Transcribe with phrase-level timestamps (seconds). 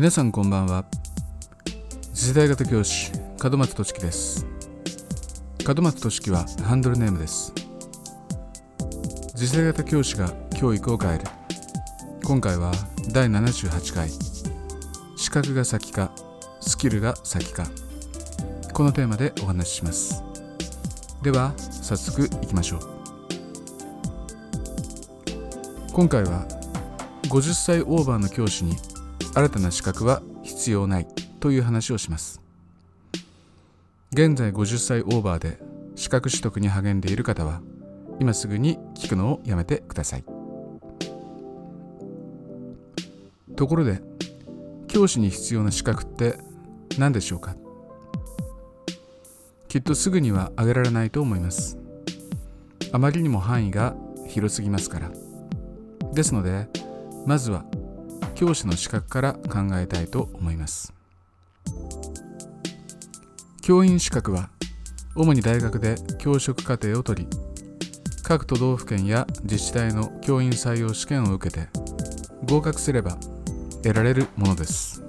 [0.00, 0.86] 皆さんこんばんは。
[2.14, 4.46] 次世代型教師門松俊樹です。
[5.66, 7.52] 門松俊樹はハンドルネームです。
[9.36, 11.24] 次世代型教師が教育を変える。
[12.24, 12.72] 今回は
[13.12, 14.08] 第78回。
[15.18, 16.10] 資格が先か
[16.62, 17.66] スキルが先か。
[18.72, 20.24] このテーマでお話しします。
[21.20, 22.80] では早速いきましょう。
[25.92, 26.46] 今回は
[27.24, 28.78] 50歳オーバーの教師に
[29.32, 31.08] 新たな資格は必要ない
[31.38, 32.40] という話をします。
[34.12, 35.58] 現在50歳オーバーで
[35.94, 37.60] 資格取得に励んでいる方は
[38.18, 40.24] 今すぐに聞くのをやめてください。
[43.56, 44.02] ところで
[44.88, 46.38] 教師に必要な資格って
[46.98, 47.54] 何でしょうか？
[49.68, 51.78] きっとすぐには挙げられないと思います。
[52.92, 53.94] あまりにも範囲が
[54.26, 55.12] 広すぎますから。
[56.12, 56.66] ですので
[57.26, 57.64] まずは
[58.40, 60.94] 教師の資格から考えたいと思います。
[63.60, 64.48] 教員資格は
[65.14, 67.28] 主に大学で教職課程を取り
[68.22, 71.68] 各都道府県や自治体の教員採用試験を受けて
[72.48, 73.18] 合格すれば
[73.82, 75.02] 得られるものです。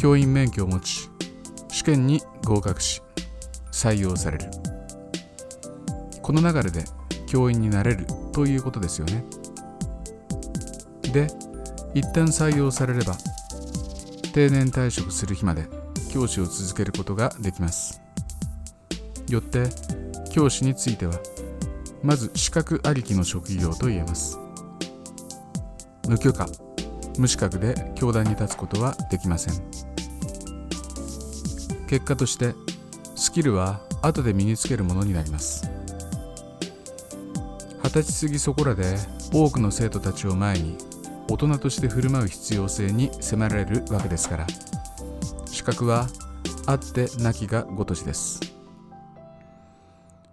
[0.00, 1.08] 教員免許を持ち
[1.68, 3.00] 試験に合格し
[3.70, 4.46] 採用される。
[6.20, 6.82] この流れで
[7.28, 9.24] 教員になれるということですよね。
[11.12, 11.28] で
[11.94, 13.16] 一旦採用されれば
[14.32, 15.66] 定年退職する日まで
[16.12, 18.00] 教師を続けることができます。
[19.28, 19.68] よって
[20.30, 21.14] 教師については
[22.02, 24.38] まず資格ありきの職業と言えます。
[26.08, 26.48] 無許可
[27.18, 29.54] 無資格で教壇に立つことはできません。
[31.86, 32.54] 結果として
[33.14, 35.68] スキルは後で身につけるものになります。
[37.84, 38.96] 二十歳過ぎそこらで
[39.32, 40.78] 多くの生徒たちを前に
[41.32, 44.46] 大人として振る舞う必要性に迫られるわけですから。
[45.46, 46.06] 資格は
[46.66, 48.38] あってなきがごとしです。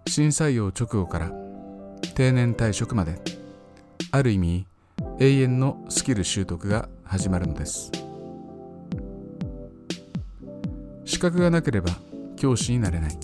[0.06, 1.32] 新採用直後から
[2.14, 3.18] 定年退職まで
[4.10, 4.66] ある意味
[5.18, 7.90] 永遠のスキル習得が始まるのです。
[11.06, 11.94] 資格がなければ
[12.36, 13.18] 教師になれない。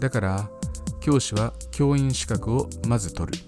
[0.00, 0.48] だから
[1.00, 3.44] 教師は教員資格をまず取る。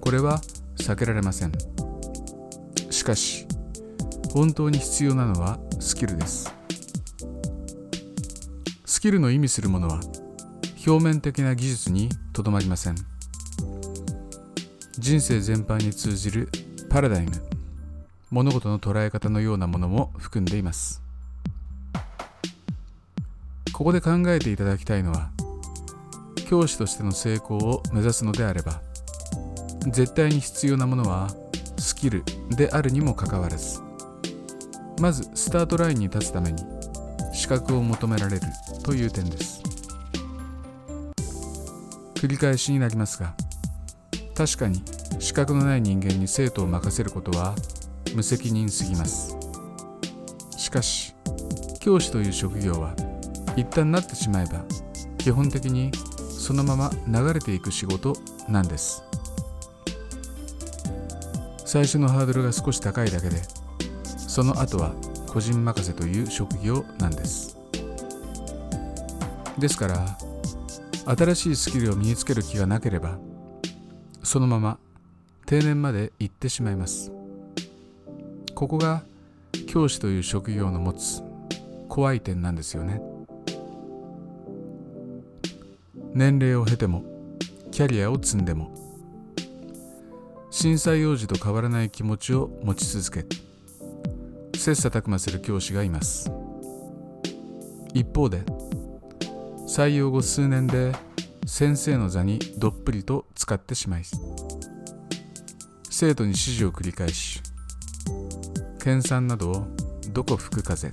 [0.00, 0.40] これは
[0.78, 1.75] 避けられません。
[3.06, 3.46] かし
[4.34, 6.52] 本当に必要なのはスキルです。
[8.84, 10.00] スキルの意味するものは
[10.84, 12.96] 表面的な技術にとどまりません。
[14.98, 16.48] 人生全般に通じる
[16.90, 17.30] パラダイム
[18.30, 21.00] 物事の捉え方のようなものも含んでいます。
[23.72, 25.30] ここで考えていただきたいのは
[26.48, 28.80] 教師としての成功を目指すのであれば
[29.92, 31.28] 絶対に必要なものは
[31.86, 33.80] スキルであるにもかかわらず
[34.98, 36.60] まずスタートラインに立つために
[37.32, 38.42] 資格を求められる
[38.82, 39.62] という点です。
[42.16, 43.34] 繰り返しになりますが
[44.34, 44.82] 確かに
[45.20, 47.54] 資格のない人間に生徒を任せることは
[48.16, 49.36] 無責任すぎます。
[50.56, 51.14] しかし
[51.78, 52.96] 教師という職業は
[53.54, 54.64] 一旦なってしまえば
[55.18, 55.92] 基本的に
[56.36, 58.16] そのまま流れていく仕事
[58.48, 59.04] なんです。
[61.76, 63.36] 最初のハードルが少し高いだけで
[64.16, 64.94] その後は
[65.26, 67.54] 個人任せという職業なんです。
[69.58, 70.16] ですから
[71.04, 73.18] 新しいスキルを身につける気がなければ
[74.22, 74.78] そのまま
[75.44, 77.12] 定年まで行ってしまいます。
[78.54, 79.02] ここが
[79.68, 81.22] 教師という職業の持つ
[81.90, 83.02] 怖い点なんですよね。
[86.14, 87.04] 年齢を経ても
[87.70, 88.75] キャリアを積んでも
[90.66, 96.28] 震災幼児と変わらない気持ちを持ち続け切磋琢磨する教師がいます。
[97.94, 98.38] 一方で
[99.68, 100.92] 採用後数年で
[101.46, 104.02] 先生の座にどっぷりと使ってしまい
[105.88, 107.40] 生徒に指示を繰り返し
[108.82, 109.66] 研鑽などを
[110.12, 110.92] どこ吹く風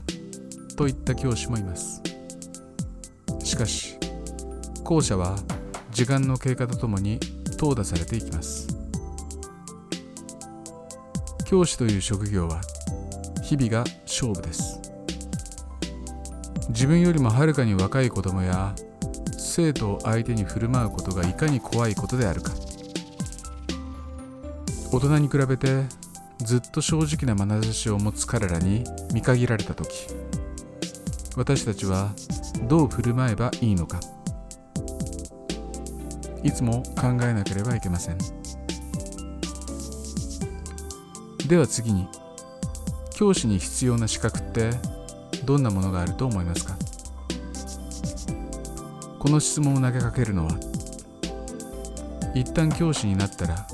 [0.78, 2.00] といった教師もいます。
[3.44, 3.98] しかし
[4.84, 5.36] 後者は
[5.90, 7.20] 時間の経過とともに
[7.58, 8.83] 淘汰されていきます。
[11.54, 12.62] 教師という職業は
[13.44, 14.82] 日々が勝負です。
[16.70, 18.74] 自分よりもはるかに若い子供や
[19.38, 22.54] 生徒を相手に振る舞うことがいかに怖いことであるか。
[24.92, 25.84] 大人に比べて
[26.40, 28.84] ずっと正直な眼差しを持つ彼らに
[29.14, 30.08] 見限られた時
[31.38, 32.16] 私たちは
[32.68, 34.00] どう振る舞えばいいのか。
[36.42, 38.43] いつも考えなければいけません。
[41.48, 42.08] では次に
[43.14, 44.72] 教師に必要な資格って
[45.46, 46.76] どんなものがあると思いますか？
[49.20, 50.58] この質問を投げかけるのは
[52.34, 53.68] 一旦教師になったら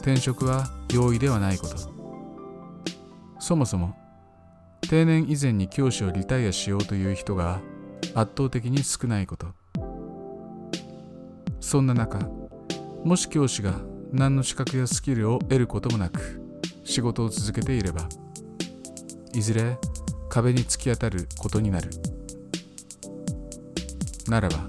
[0.00, 1.76] 転職は容易ではないこと。
[3.40, 3.96] そもそも
[4.88, 7.60] 定年以前に教師をリタイアしようという人が
[8.14, 9.48] 圧倒的に少ないこと。
[11.60, 12.20] そんな中
[13.04, 13.80] もし教師が
[14.12, 16.45] 何の資格やスキルを得ることもなく
[16.86, 18.08] 仕事を続けていれば
[19.34, 19.76] いずれ
[20.28, 21.90] 壁に突き当たることになる。
[24.28, 24.68] ならば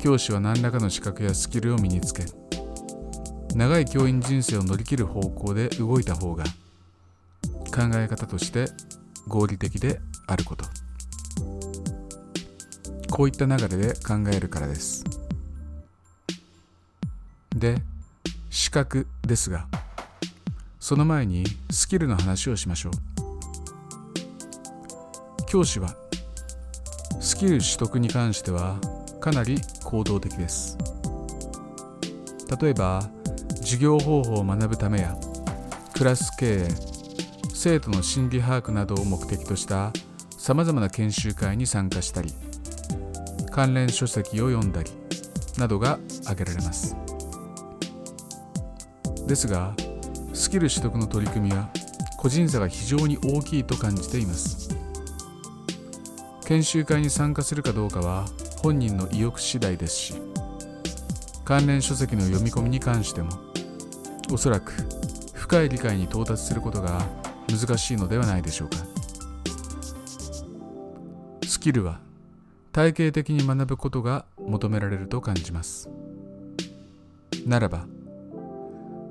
[0.00, 2.24] 教師は何らかの資格やスキルを身につけ
[3.54, 8.66] 長い教員人生を乗り切る方向で動いた方が考え方として
[9.28, 10.64] 合理的であること。
[13.10, 15.04] こういった流れで考えるからです。
[17.54, 17.76] で
[18.50, 19.68] 資格ですが
[20.86, 22.92] その前にスキルの話をしましょう。
[25.46, 25.96] 教師は
[27.20, 28.76] スキル取得に関しては
[29.18, 30.76] かなり行動的です。
[32.60, 33.08] 例えば
[33.60, 35.16] 授業方法を学ぶためや
[35.94, 36.68] クラス経営
[37.54, 39.90] 生徒の心理把握などを目的とした
[40.36, 42.34] さまざまな研修会に参加したり
[43.50, 44.90] 関連書籍を読んだり
[45.56, 46.94] などが挙げられます。
[49.26, 49.74] ですが
[50.34, 51.70] スキル取得の取り組みは
[52.18, 54.68] 個人差が非常に大きいと感じています。
[56.44, 58.26] 研修会に参加するかどうかは
[58.62, 60.14] 本人の意欲次第ですし
[61.44, 63.30] 関連書籍の読み込みに関しても
[64.30, 64.72] おそらく
[65.34, 67.00] 深い理解に到達することが
[67.48, 68.76] 難しいのではないでしょうか。
[71.46, 72.00] スキルは
[72.72, 75.88] 体系的に学ぶことが求められると感じます。
[77.46, 77.86] ならば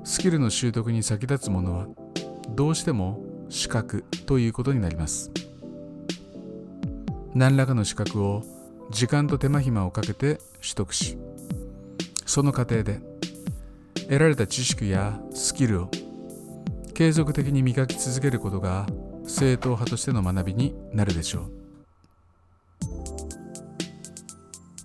[0.04, 1.86] スキルの習得に先立つものは
[2.50, 5.30] どうしても資格ということになります
[7.34, 8.42] 何らかの資格を
[8.90, 11.18] 時間と手間暇をかけて取得し
[12.26, 13.00] その過程で
[13.94, 15.90] 得られた知識やスキルを
[16.94, 18.86] 継続的に磨き続けることが
[19.26, 21.50] 正統派としての学びになるでしょう。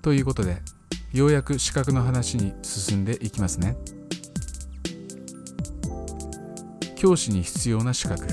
[0.01, 0.61] ということで
[1.11, 3.75] ようやく資格の話に進んでいきますね。
[6.99, 8.27] 教師に必要な資格。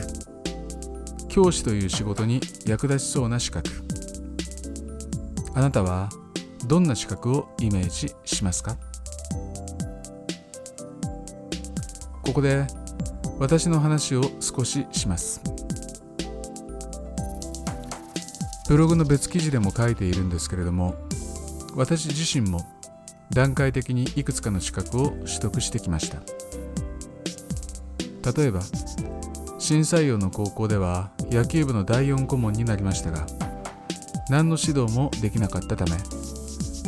[1.28, 3.70] 教師という仕事に役立ちそうな資格。
[5.54, 6.08] あなたは
[6.66, 8.76] どんな資格をイメージしますか？
[12.24, 12.66] ここで
[13.38, 15.40] 私の話を少しします。
[18.68, 20.96] ブログの別記事でも書いているんですけれども
[21.76, 22.66] 私自身も
[23.30, 26.18] 段階的にいくつかの資格を取得してきました。
[28.34, 28.60] 例えば
[29.58, 33.26] 新採用の高校では野球部の第4顧問になりましたが
[34.28, 35.92] 何の指導もできなかったため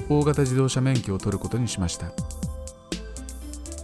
[0.08, 2.10] 大型自動車免許を取ることにしました。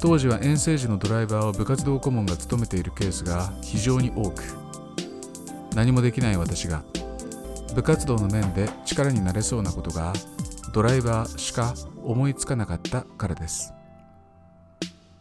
[0.05, 4.43] 当時は遠征時のドライバーを部活動顧問が務めているケースが非常に多く
[5.75, 6.83] 何もできない私が
[7.75, 10.13] 部活動の面で力になれそうなことが
[10.75, 11.73] ドライバーしか
[12.03, 13.73] 思いつかなかったからです。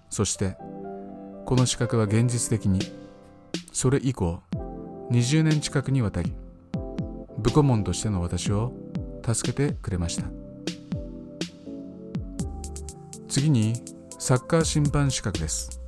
[0.10, 0.58] そして
[1.46, 2.80] この資格は現実的に。
[3.72, 4.40] それ以降
[5.12, 6.34] 20年近くにわたり
[7.40, 8.72] 部顧問としての私を
[9.26, 10.26] 助けてくれました。
[13.28, 13.74] 次に
[14.20, 15.82] サッカー審判資格です。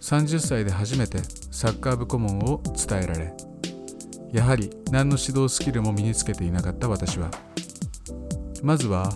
[0.00, 1.18] 30歳で初めて
[1.50, 3.34] サッカー部顧問を伝えられ
[4.30, 7.30] やはり何の指導スキルも身につけていなかった私は
[8.62, 9.10] まずは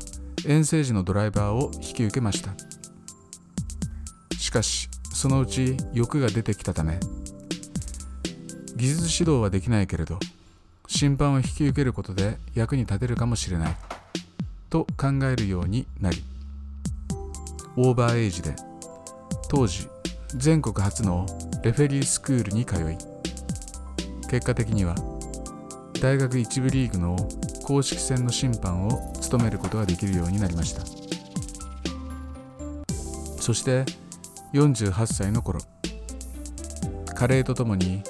[0.46, 2.75] 遠征時のドライバーを引き受けました。
[4.56, 6.98] かしそのうち欲が出てきたため
[8.75, 10.18] 技術指導はできないけれど
[10.86, 13.76] 審判を引き受けることで役に立てるかもしれない
[14.70, 16.22] と考えるようになり
[17.76, 18.56] オーバーエイジで
[19.50, 19.88] 当時
[20.34, 21.26] 全国初の
[21.62, 22.96] レフェリースクールに通い
[24.30, 24.94] 結果的には
[26.00, 27.16] 大学一部リーグの
[27.62, 31.06] 公式戦の審判を務めることができるようになりました。
[33.46, 33.84] そして
[34.52, 35.60] 48歳の頃。
[37.14, 38.02] 加齢とともに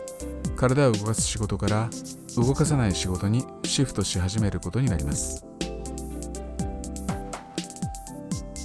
[0.56, 1.90] 体を動かす仕事から
[2.36, 5.46] 動かさない仕事にシフトし始めることになります。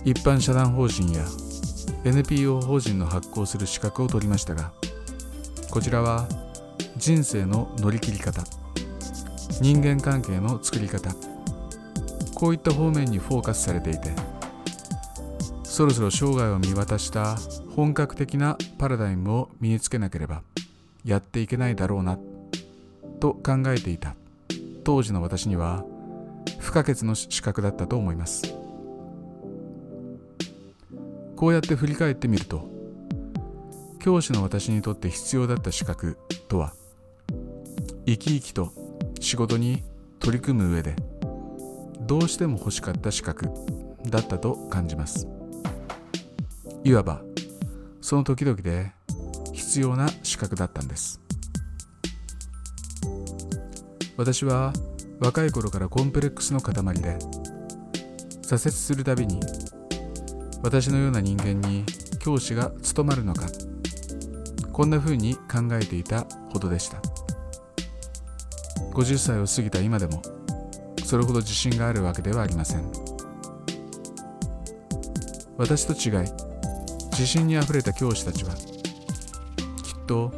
[0.03, 1.23] 一般社団法人や
[2.03, 4.71] NPO 法人の発行する資格を取りましたが
[5.69, 6.27] こちらは
[6.97, 8.43] 人生の乗り切り方
[9.61, 11.13] 人間関係の作り方
[12.33, 14.09] こういった方面にフォーカスされていて
[15.71, 17.37] そろそろ生涯を見渡した
[17.73, 20.43] 本格的なパラダイムを身につけなければ
[21.05, 22.19] やっていけないだろうな
[23.21, 24.15] と考えていた。
[24.83, 25.85] 当時の私には
[26.59, 28.53] 不可欠の資格だったと思います。
[31.37, 32.69] こうやって振り返ってみると
[34.01, 36.17] 教師の私にとって必要だった資格
[36.49, 36.73] とは
[38.05, 38.73] 生き生きと
[39.21, 39.83] 仕事に
[40.19, 40.97] 取り組む上で
[42.01, 43.47] どうしても欲しかった資格
[44.05, 45.30] だったと感じます。
[46.83, 47.21] いわば
[48.01, 48.91] その時々で
[49.53, 51.19] 必要な資格だったんです。
[54.17, 54.73] 私は
[55.19, 57.17] 若い頃からコンプレックスの塊で
[58.41, 59.39] 挫折するたびに
[60.63, 61.85] 私のような人間に
[62.19, 63.47] 教師が務まるのか
[64.71, 67.01] こんな風に考えていたほどでした。
[68.93, 70.21] 50歳を過ぎた今でも
[71.05, 72.91] それほど自信があるわけではありません。
[75.57, 76.50] 私と違い
[77.11, 80.31] 自信にあふれた教師たちはきっと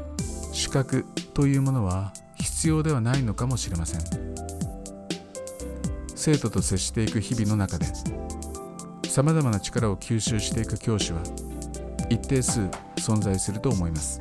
[0.51, 4.01] 資格というものは必要ではないのかもしれません。
[6.15, 7.85] 生徒と接していく日々の中で
[9.09, 11.19] さまざまな力を吸収していく教師は
[12.09, 12.61] 一定数
[12.95, 14.17] 存在すると思います。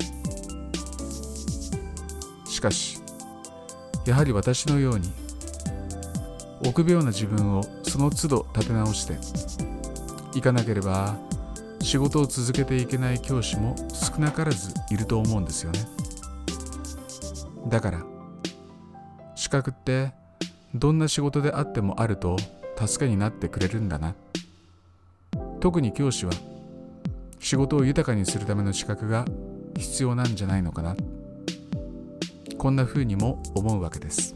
[2.49, 2.99] しかし
[4.05, 5.11] やはり私のように
[6.65, 9.17] 臆病な自分をその都度立て直して
[10.37, 11.15] いかなければ
[11.83, 15.79] 仕事を続けていけない教師も少なからずいると思うんですよね。
[17.67, 18.03] だから
[19.35, 20.13] 資格って
[20.73, 22.37] どんな仕事であってもあると
[22.77, 24.15] 助けになってくれるんだな。
[25.59, 26.31] 特に教師は
[27.39, 29.25] 仕事を豊かにするための資格が
[29.77, 30.95] 必要なんじゃないのかな。
[32.57, 34.35] こんな風にも思うわけです。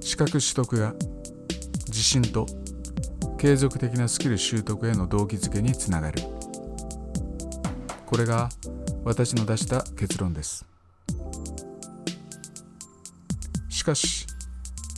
[0.00, 0.94] 資格取得が
[1.88, 2.46] 自信と
[3.38, 6.20] 継続的なスキル習得への動機づけにつながる。
[8.04, 8.48] これが
[9.04, 10.66] 私の出した結論です。
[13.68, 14.26] しかし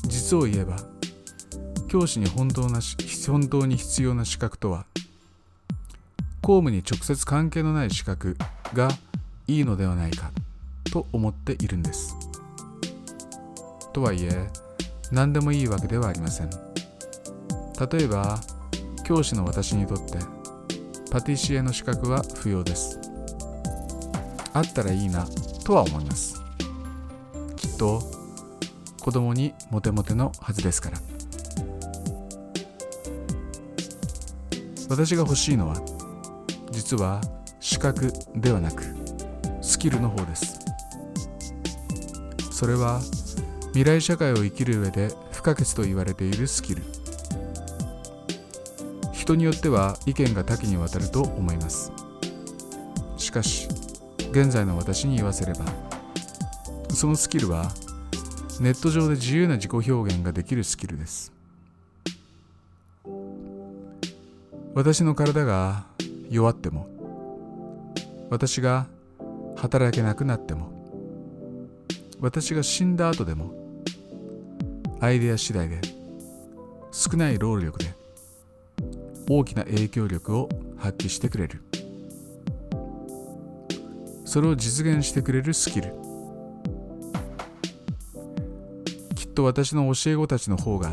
[0.07, 0.77] 実を言えば
[1.89, 2.97] 教師に本当なし
[3.29, 4.87] 本当に必要な資格とは
[6.41, 8.39] 公務に直接関係のない資格
[8.73, 8.89] が
[9.47, 10.33] いいのではないか
[10.91, 12.17] と思っているんです。
[13.93, 14.49] とはいえ
[15.13, 16.70] 何でもいいわけではありません。
[17.81, 18.39] 例えば
[19.05, 20.19] 教師の私にとって
[21.11, 23.01] パティシエの資格は不要です。
[24.53, 25.27] あったらいいな
[25.65, 26.41] とは思います。
[27.57, 28.03] きっと
[29.01, 30.99] 子供にモテモテのはずですから。
[34.91, 35.77] 私が欲しいのは
[36.71, 37.21] 実は
[37.61, 38.85] 資格ではなく
[39.63, 40.59] スキルの方です。
[42.53, 43.01] それは
[43.69, 47.00] 未来社会を生きる上で不可欠と言われているスキル。
[49.31, 51.93] 人によっては意見が多岐にわたると思います。
[53.17, 53.69] しかし
[54.33, 55.61] 現在の私に言わせれば
[56.89, 57.71] そのスキルは
[58.59, 61.33] ネット上で自由な自己表現ができるスキルです。
[64.75, 65.85] 私の体が
[66.29, 66.89] 弱っても
[68.31, 68.87] 私が
[69.57, 70.73] 働けなくなっても
[72.21, 73.53] 私が死んだ後でも
[75.01, 75.81] アイデア次第で
[76.91, 78.00] 少ない労力で
[79.33, 81.63] 大きな影響力を発揮してくれる。
[84.25, 85.95] それを実現してくれるスキル。
[89.15, 90.93] きっと私の教え子たちの方が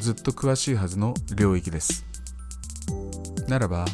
[0.00, 2.06] ずっと詳しいはずの領域です。
[3.48, 3.84] ならば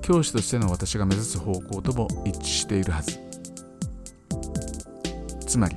[0.00, 3.18] 教師としての私が目指す方向とも一致しているはず。
[5.48, 5.74] つまり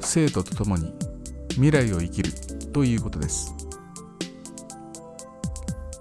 [0.00, 0.92] 生徒と共に
[1.52, 2.30] 未来を生きる
[2.74, 3.59] ということです。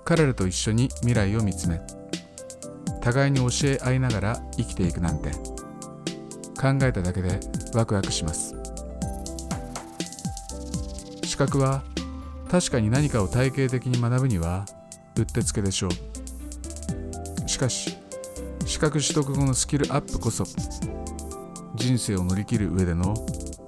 [0.10, 1.80] 彼らと一緒に未来を見つめ
[3.00, 5.30] 互いに教え合いながら生きていくなんて
[6.60, 7.40] 考えただけで
[7.76, 8.56] ワクワクします。
[11.24, 11.84] 資格は
[12.50, 14.66] 確かに何かを体系的に学ぶには
[15.16, 17.48] うってつけでしょう。
[17.48, 17.96] しかし
[18.66, 20.44] 資格取得後のスキルアップこそ
[21.76, 23.14] 人生を乗り切る上での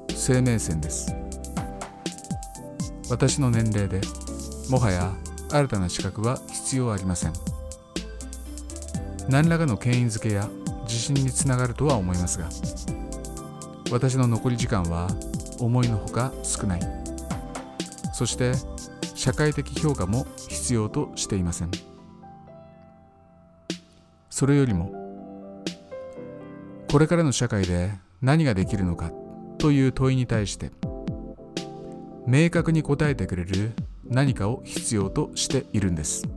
[0.10, 1.14] 生命線です。
[3.12, 4.02] 私の年齢で
[4.70, 5.14] もはや
[5.52, 7.34] 新たな資格は必要ありません。
[9.30, 10.50] 何らかの権威づけや
[10.84, 12.50] 自信につながるとは思いますが
[13.92, 15.08] 私の残り時間は
[15.60, 16.82] 思いのほか少ない。
[18.14, 18.54] そして
[19.16, 21.72] 社会的評価も必要としていません。
[24.30, 24.92] それよりも
[26.90, 27.92] これからの社会で
[28.22, 29.12] 何ができるのか
[29.60, 30.72] という問いに対して
[32.28, 33.74] 明確に答えてくれる
[34.12, 36.28] 何かを必要としているんです。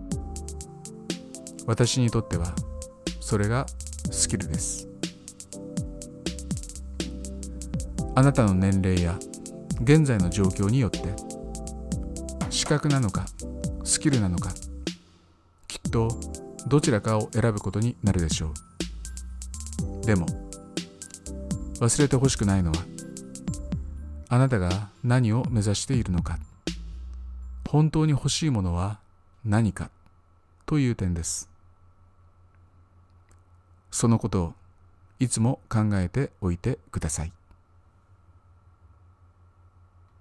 [1.67, 2.55] 私にとっては
[3.21, 3.67] それが
[4.13, 4.87] スキルです。
[8.15, 9.19] あなたの年齢や
[9.83, 11.01] 現在の状況によって
[12.49, 13.27] 資格なのか
[13.83, 14.51] スキルなのか
[15.67, 16.09] きっと
[16.69, 18.53] どちらかを選ぶことになるでしょ
[20.03, 20.07] う。
[20.07, 20.27] でも
[21.81, 22.77] 忘れてほしくないのは
[24.29, 26.39] あなたが何を目指しているのか。
[27.75, 29.01] 本当に欲しいものは
[29.45, 29.91] 何か
[30.65, 31.51] という点です。
[33.91, 34.55] そのことを
[35.19, 37.33] いつも考えておいてください。